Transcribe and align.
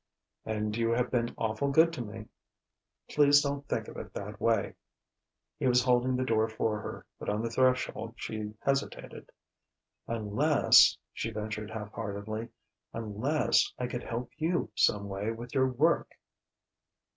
"And 0.45 0.75
you 0.75 0.89
have 0.89 1.11
been 1.11 1.35
awful' 1.37 1.69
good 1.69 1.93
to 1.93 2.01
me." 2.01 2.25
"Please 3.11 3.41
don't 3.43 3.67
think 3.67 3.87
of 3.87 3.97
it 3.97 4.15
that 4.15 4.41
way." 4.41 4.73
He 5.59 5.67
was 5.67 5.83
holding 5.83 6.15
the 6.15 6.25
door 6.25 6.49
for 6.49 6.79
her, 6.79 7.05
but 7.19 7.29
on 7.29 7.43
the 7.43 7.51
threshold 7.51 8.15
she 8.17 8.55
hesitated. 8.61 9.29
"Unless," 10.07 10.97
she 11.13 11.29
ventured 11.29 11.69
half 11.69 11.91
heartedly 11.91 12.49
"unless 12.91 13.71
I 13.77 13.85
could 13.85 14.01
help 14.01 14.31
you 14.37 14.71
some 14.73 15.07
way 15.07 15.29
with 15.29 15.53
your 15.53 15.67
work." 15.71 16.09